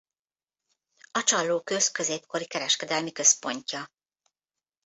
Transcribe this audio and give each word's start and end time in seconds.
A 1.11 1.23
Csallóköz 1.23 1.91
középkori 1.91 2.47
kereskedelmi 2.47 3.11
központja. 3.11 3.87